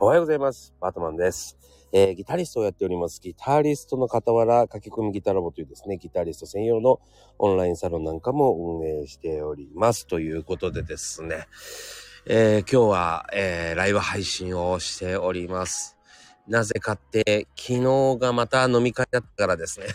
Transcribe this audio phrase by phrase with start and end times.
[0.00, 0.72] おはようございます。
[0.80, 1.58] バートマンです。
[1.90, 3.20] えーギタリストをやっております。
[3.20, 7.00] ギタリストの傍ら、駆け込みギタラボというですね、ギタリスト専用の
[7.36, 10.06] オンラインサロンなんかも運営しております。
[10.06, 11.48] ということでですね、
[12.26, 15.97] えー今日は、えーライブ配信をしております。
[16.48, 19.86] なぜかって、昨日がまた飲み会だったからですね。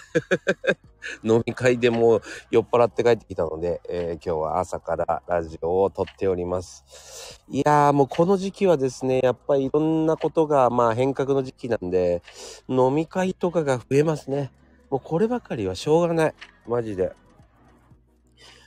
[1.24, 7.42] 飲み会でも酔っ払って帰ってきたので、えー今日は朝からラジオを撮っております。
[7.50, 12.22] いやーもうこの時期はですね、やっぱりいろんなことがまあ変革の時期なんで、
[12.68, 14.52] 飲み会とかが増えますね。
[14.92, 16.34] もうこればかりはしょうがない。
[16.68, 17.14] マジで。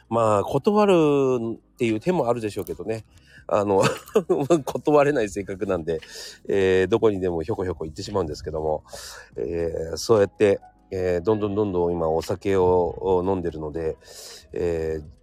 [0.09, 0.92] まあ、断る
[1.55, 3.05] っていう手もあるでしょうけどね。
[3.48, 3.83] あの、
[4.64, 6.01] 断れない性格なんで、
[6.48, 8.83] えーどこにでもひょこひょこ行ってしまうんですけども、
[9.37, 13.97] えーそうやって、えーどんどんどんどん今お酒を飲んでるので、
[14.52, 15.16] えー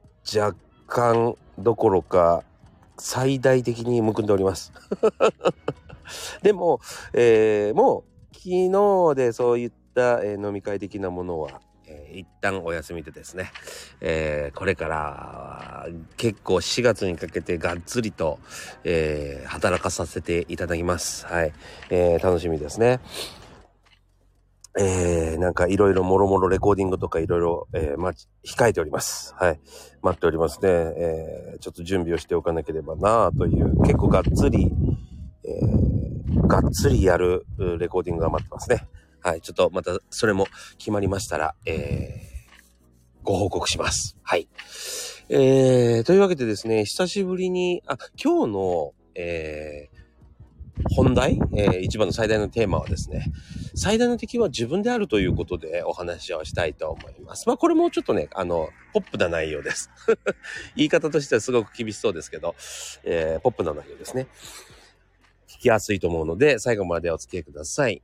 [0.46, 0.58] 若
[0.88, 2.44] 干どころか
[2.98, 4.72] 最大的にむくんでおります。
[6.44, 6.80] でも、
[7.14, 11.62] えーもう昨日でそういった、えー飲み会的なものは、
[12.14, 13.52] 一旦お休みでですね、
[14.02, 18.40] えーこれから結構4月にかけてがっつりと、
[18.84, 21.26] えー働かさせていただきます。
[21.26, 21.54] はい。
[21.90, 23.00] えー楽しみですね。
[24.80, 28.12] えー、なんかいろいろもろもろレコーディングとかいろいろ、えー、ま、
[28.44, 29.36] 控えております。
[29.38, 29.60] はい。
[30.02, 30.70] 待っておりますね。
[30.70, 34.72] えー、ちょっと準備をしておかなければなという、結構がっつり、
[35.46, 37.46] えー、がっつりやる
[37.78, 38.88] レコーディングが待ってますね。
[39.24, 39.42] はい。
[39.42, 44.18] ちょっとまたそれも決まりましたら、えー、ご報告します。
[44.22, 44.50] はい。
[45.30, 50.04] えー、というわけでですね、久しぶりに、あ、今日の、えー、
[50.96, 53.32] 本題、えー一番の最大のテーマはですね、
[53.76, 57.48] 最大の敵は自分であるということでお話をしたいと思います。
[57.48, 59.90] まあこれもちょっとね、あの、ポップな内容です。
[60.76, 62.56] 言い方としてはすごく厳しそうですけど、
[63.04, 64.28] えーポップな内容ですね。
[65.48, 68.02] 聞きやすいと思うので、最後までお付き合いください。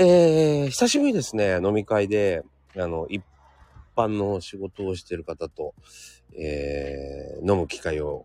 [0.00, 2.44] えー、久しぶりですね、飲み会で、
[2.76, 3.20] あの、一
[3.96, 5.74] 般の仕事をしてる方と、
[6.38, 8.24] えー飲む機会を、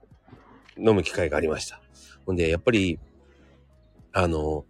[0.77, 1.81] 飲む機会がありました。
[2.27, 2.99] ほんで、やっぱり、
[4.11, 4.65] あの、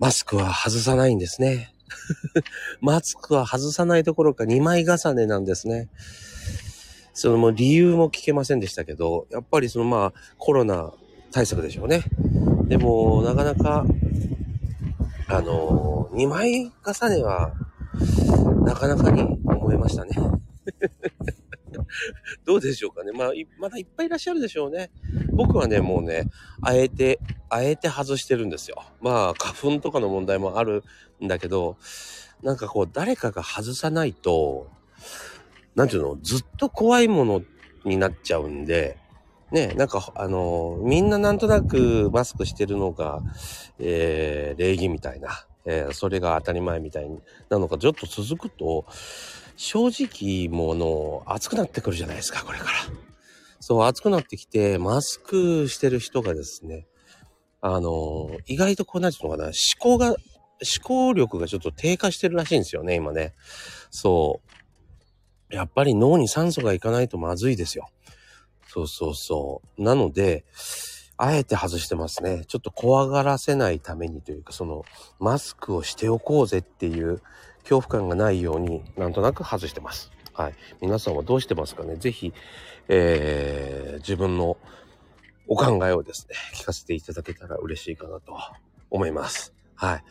[0.00, 1.72] マスクは外さないんですね。
[2.82, 5.88] マスクは外さないどころか2枚重ねなんですね。
[7.14, 10.92] そのもう理由も聞けませんでしたけど、やっぱりそのまあコロナ
[11.30, 12.02] 対策でしょうね。
[12.66, 13.86] でもなかなか、
[15.32, 17.54] あの、2枚重ねは
[18.64, 20.10] なかなかに思いましたね。
[22.44, 23.12] どうでしょうかね。
[23.12, 24.90] まあ、まだいっぱいいらっしゃるでしょうね。
[25.32, 26.28] 僕はね、もうね、
[26.60, 28.82] あえて、あえて外してるんですよ。
[29.00, 30.84] まあ、花粉とかの問題もある
[31.22, 31.78] んだけど、
[32.42, 34.70] なんかこう、誰かが外さないと、
[35.74, 37.42] なんていうの、ずっと怖いもの
[37.86, 38.98] になっちゃうんで、
[39.52, 43.22] ね、なんか、あのみんななんとなくマスクしてるのが、
[43.78, 47.08] えー、礼儀みたいな、えーそれが当たり前みたい
[47.50, 48.86] なのがちょっと続くと、
[49.56, 52.70] 正直もうの暑くなってくるじゃないですか、これから。
[53.60, 56.86] そう、暑くなってきて、マスクしてる人がですね、
[57.60, 60.16] あの意外とこうなんていうのかな、思考が、思
[60.82, 63.34] 考力がちょっと低下してるらしいんですよね、今ね。
[63.90, 64.40] そ
[65.50, 65.54] う。
[65.54, 67.90] やっぱり脳に酸素がいかないとまずいですよ。
[68.72, 69.82] そうそうそう。
[69.82, 70.46] なので、
[71.18, 72.44] あえて外してますね。
[72.46, 74.86] ちょっと怖がらせないためにというか、その、
[75.18, 77.20] マスクをしておこうぜっていう
[77.64, 80.10] 恐怖感がないように、なんとなく外してます。
[80.32, 80.54] はい。
[80.80, 81.96] 皆さんはどうしてますかね？
[81.96, 82.32] ぜひ、
[82.88, 84.56] えー、自分の
[85.46, 88.34] お考えをですね、聞かせていただけたら嬉しいかなと
[88.88, 89.52] 思います。
[89.74, 90.04] はい。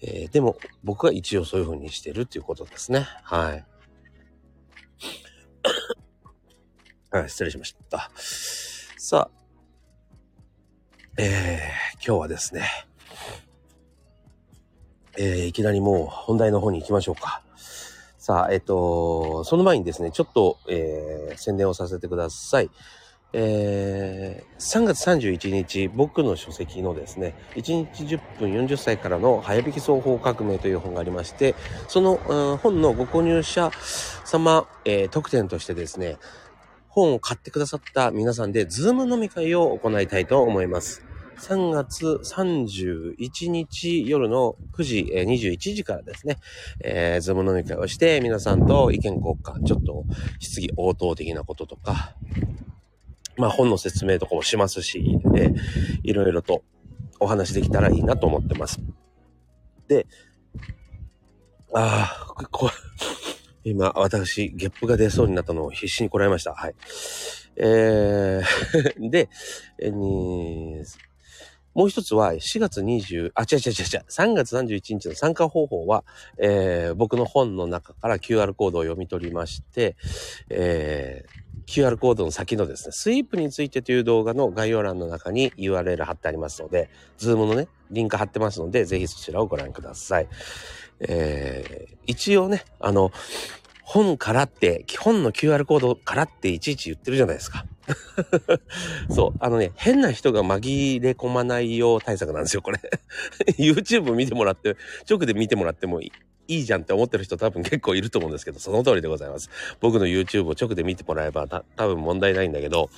[0.00, 3.06] えー、でも、僕は一応そういう風にしてるっていうことですね。
[3.22, 3.66] はい。
[7.12, 8.10] はい、失礼しました。
[8.96, 9.30] さあ、
[11.18, 12.66] えー、今日はですね、
[15.18, 17.42] えー、いきなりもう本題の方に行きましょうか。
[18.16, 22.70] さあ、えっ、と、その前にですね、ちょっと、えー、宣伝をさせてください。
[23.34, 31.56] えー、3月31日、僕の書籍のですね、1日10分40歳からの早引き双方革命という本がありまして、
[31.88, 33.70] その、うん本のご購入者
[34.24, 36.16] 様、えー特典としてですね、
[36.94, 41.02] 本を買ってくださった皆さんで、ズーム飲み会を行いたいと思います。
[41.38, 46.36] 3月31日夜の9時、えー21時からですね、
[46.84, 50.04] えー、ズーム飲み会をして、皆さんと意見交換、ちょっと
[50.38, 52.14] 質疑応答的なこととか、
[53.38, 55.56] まあ本の説明とかもしますし、えー
[56.02, 56.62] いろいろと
[57.20, 58.78] お話できたらいいなと思ってます。
[59.88, 60.06] で、
[61.72, 62.70] ああ、こ
[63.64, 66.54] 今、私、ゲップが出そうになったのを必死にこらえました。
[66.54, 66.74] はい。
[67.56, 69.28] えー、 で、
[69.78, 70.84] に
[71.74, 76.04] もう一つは4月20、あ、違う違う違う違う、3月31日の参加方法は、
[76.38, 79.96] えー、僕の本の中から QR コードを読み取りまして、
[80.50, 90.28] えー、QR コードの先のですね、スイープについてという動画の概要欄の中に URL 貼ってありますので、 Zoom のね、リンク貼ってますので、ぜひそちらをご覧ください。
[91.08, 93.12] えー、一応ね、あの、
[93.82, 97.66] 本からって、基本の QR コードからっていちいち言ってるじゃないですか。
[99.10, 99.38] そう。
[99.40, 102.80] あのね、変な人が紛れ込まないよう対策なんですよ、これ。
[103.58, 104.76] YouTube 見てもらって、
[105.08, 106.12] 直で見てもらってもいい。
[106.48, 109.48] いいじゃんって思ってる人多分結構いると思うんですけど、その通りでございます。
[109.80, 112.90] 僕の YouTube を直で見てもらえば多分問題ないんだけど、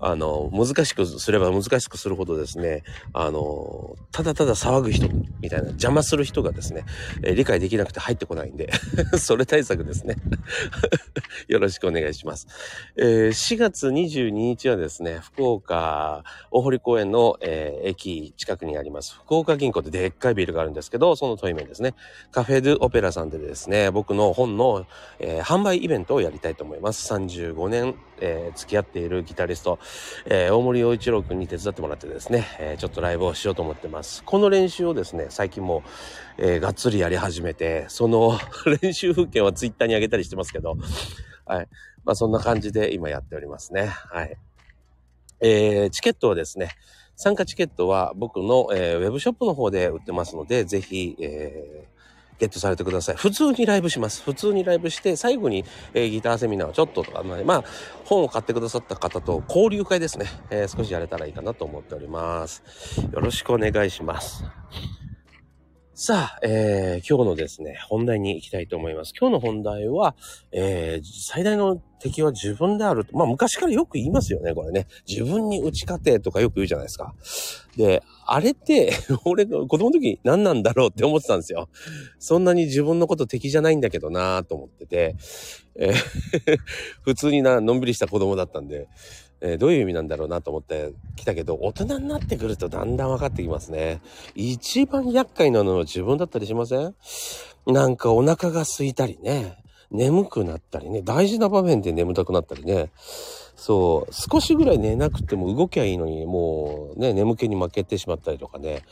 [0.00, 2.82] あの、難しくすれば難しくするほどですね、
[3.12, 5.08] あの、ただただ騒ぐ人
[5.40, 6.84] みたいな邪魔する人がですね、
[7.22, 8.72] え、理解できなくて入ってこないんで
[9.18, 10.16] それ対策ですね
[11.48, 12.46] よろしくお願いします。
[12.96, 21.94] えー、4月22日はですね、福岡大堀公園の、えー、駅近くにあります、福岡銀行ってでっかいビルがあるんですけど、その対面ですね、
[22.32, 24.86] カフェドゥオペラさんでですね、僕の本の、
[25.18, 27.12] えー、販売イベントをやりたいと思います。
[27.12, 29.78] 35年えー、付き合っているギタリスト、
[30.26, 34.22] えー、大森洋一郎くんに手伝ってもらってですね、えー、ちょっとライブをしようと思ってます。
[34.24, 35.82] この練習をですね、最近も、
[36.38, 38.38] えー、がっつりやり始めて、その
[38.82, 40.76] 練習風景はツイッターに上げたりしてますけど、
[41.44, 41.68] はい。
[42.04, 43.86] まあそんな感じで今やっておりますね。
[43.86, 44.36] はい。
[45.40, 46.70] えー、チケットはですね、
[47.16, 51.99] 参加チケットは僕の、えー、ウェブショップの方で売ってますので、ぜひ、えー、
[52.40, 53.16] ゲットされてください。
[53.16, 54.22] 普通にライブします。
[54.22, 55.64] 普通にライブして、最後に、
[55.94, 57.64] えー、ギターセミナーをちょっと、あの、まあ、
[58.04, 62.62] 本を買ってくださった方と交流会ですね、えー、少しやれたらいいかなと思っております。
[63.12, 64.42] よろしくお願いします。
[66.02, 69.12] さあ、えー、今日のですね、本題に行きたいと思います。
[69.20, 70.16] 今日の本題は、
[70.50, 73.14] えー、最大の敵は自分であると。
[73.14, 74.86] まあ、昔からよく言いますよね、これね。
[75.06, 77.14] 自分に打ち勝てとかよく言うじゃないですか。
[77.76, 78.94] で、あれって、
[79.26, 81.68] 俺の子供の時何なんだろうって思ってたんですよ。
[82.18, 85.16] そんなに自分のこと敵じゃないんだけどなぁと思ってて、
[85.74, 85.94] えー
[87.04, 88.88] 普通にな、のんびりした子供だったんで、
[89.40, 94.00] えー、どういう意味なんだろうなと思ってきたけど、大人になってくるとだんだん分かってきますね。
[94.34, 96.94] 一番厄介なのは自分だったりしません？
[97.66, 99.56] なんかお腹が空いたりね、
[99.90, 102.90] 眠くなったりね、大事な場面で眠たくなったりね、
[103.56, 108.82] そう、少しぐらい寝なくても動きゃいいのに、もうね、眠気に負けてしまったりとかね、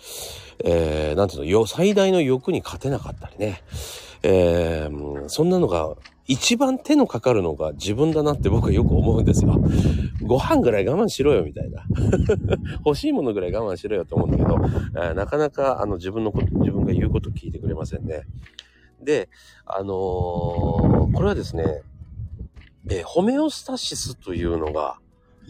[0.65, 3.63] えー、なんていうの、最大の欲に勝てなかったりね、
[4.23, 5.95] えー、そんなのが
[6.29, 9.59] 一番手のかかるのが自分だなって僕はよく思うんですよ。
[10.23, 11.85] ご飯ぐらい我慢しろよみたいな。
[12.85, 14.59] 欲しいものぐらい我慢しろよと思うんだけど、
[15.03, 18.27] え、なかなかあの自分のこと、自分が言うこと聞いてくれませんね。
[19.03, 19.31] で、
[19.65, 21.83] あのー、これはですね、
[22.91, 24.99] えー、ホメオスタシスというのが、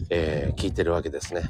[0.09, 1.41] えー、聞いてるわけですね。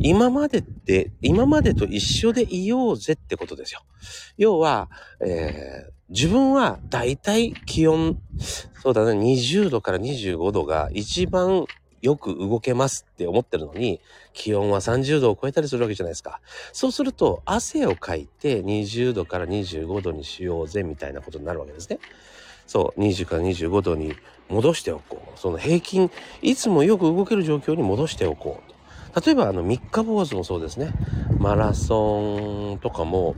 [0.00, 3.82] 今までって、今までと一緒でいようぜってことですよ。
[4.36, 4.90] 要は、
[5.24, 8.18] えー、自分はだいたい気温、
[8.82, 11.64] そうだね、20度から25度が一番
[12.02, 13.98] よく動けますって思ってるのに、
[14.34, 16.40] 気温は30度を超えたりするわけじゃないですか。
[16.72, 21.98] そうすると、汗をかいて20度から25度にしようぜみたいなことになるわけですね。
[22.66, 24.14] そう、20から25度に
[24.50, 25.38] 戻しておこう。
[25.38, 26.10] その平均、
[26.42, 29.20] いつもよく動ける状況に戻しておこう。
[29.24, 30.92] 例えば、あの、三日坊主もそうですね。
[31.38, 33.34] マラソンとかも、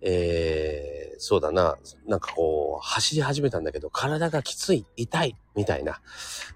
[0.00, 6.00] えー、そうだな、なんかこう、走り始めたんだけど、体がきつい、痛い、みたいな。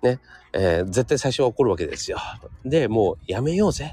[0.02, 0.20] ね。
[0.54, 2.18] えー、絶対最初は怒るわけですよ。
[2.64, 3.92] で、もう、やめようぜ。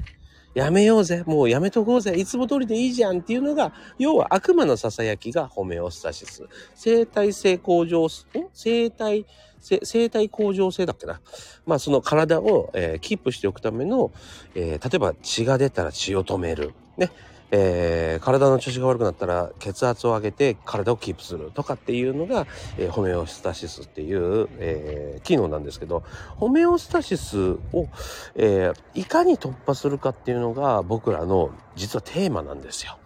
[0.56, 1.24] やめようぜ。
[1.26, 2.16] もうやめとこうぜ。
[2.16, 6.48] いつも通りでいいじゃんっていうのが、要は悪魔の囁きがホメオスタシス。
[6.76, 8.10] 生体性向上、ん？
[8.54, 9.26] 生体、
[9.62, 11.22] 生体向上性だっけな？
[11.66, 14.12] まあその体を、えー、キープしておくための、
[14.56, 16.74] えー、例えば血が出たら血を止める。
[16.98, 17.12] ね。
[17.52, 22.46] えー、体の調子が悪くなったら血圧を上げて体をキープするとかっていうのが、
[22.78, 26.04] えー、ホメオスタシスっていう、えー、機能なんですけど、
[26.38, 27.88] ホメオスタシスを、
[28.36, 32.98] えいかに突破するかっていうのが僕らの実はテーマなんですよ。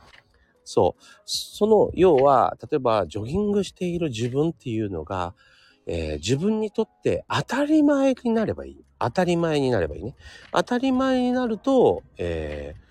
[0.66, 1.02] そう。
[1.26, 5.34] その、要は、例えば、ジョギングしている自分っていうのが、
[5.86, 8.86] え、自分にとって当たり前になればいい。
[9.00, 10.16] 当たり前になればいいね。
[10.54, 12.83] 当たり前になると、えー、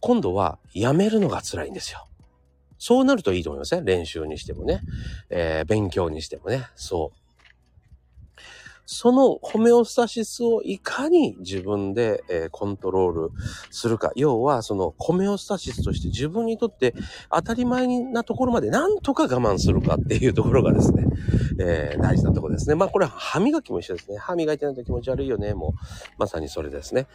[0.00, 2.06] 今度はやめるのが辛いんですよ。
[2.78, 3.82] そうなるといいと思いますね。
[3.84, 4.80] 練習にしてもね。
[5.30, 6.66] えー、勉強にしてもね。
[6.74, 7.18] そう。
[8.88, 13.30] そのホメオスタシスをいかに自分で、えー、コントロール
[13.72, 14.12] するか。
[14.14, 16.94] 要は、そのホメオスタシスとして自分にとって
[17.32, 21.04] 当たり前なところまでなんとか我慢するかっていうところがですね、
[21.58, 22.76] えー、大事なところですね。
[22.76, 24.18] まあこれは歯磨きも一緒ですね。
[24.18, 25.54] 歯磨いてないと気持ち悪いよね。
[25.54, 25.72] もう、
[26.16, 27.08] まさにそれですね。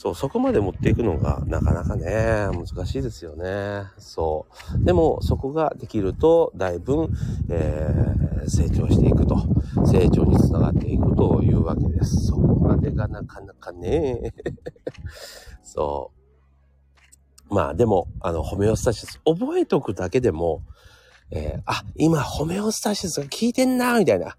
[0.00, 3.82] そう、そこまで持っていくのがなかなかね、難しいですよね。
[3.98, 4.46] そ
[4.80, 4.82] う。
[4.82, 7.10] でも、そこができると、だいぶ、
[7.50, 9.36] えー、成長していくと。
[9.84, 12.28] 成長につながっていくというわけです。
[12.28, 14.32] そこまでがなかなかね。
[15.62, 16.10] そ
[17.50, 17.54] う。
[17.54, 20.62] まあでも、あの、ホメオスタシス、覚えておくだけでも、
[21.30, 24.38] えー、あ、今、ホメオスタシスが効いてんな、みたいな。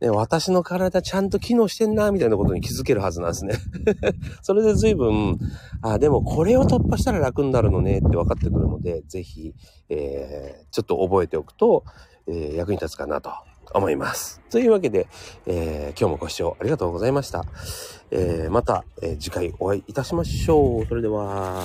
[0.00, 3.54] ね、私の体ちゃんと機能してんな、みたいなことに気づけるはずなんですね。
[4.42, 5.38] それで随分、
[5.82, 9.54] あ、でもこれを突破したら楽になるのねって分かってくるので、ぜひ、
[9.88, 11.84] えー、ちょっと覚えておくと、
[12.26, 13.30] えー、役に立つかなと
[13.72, 14.40] 思います。
[14.50, 15.06] というわけで、
[15.46, 17.44] えー、今日もご視聴ありがとうございました。
[18.10, 20.86] え、また、え次回お会いいたしましょう。
[20.86, 21.62] それでは。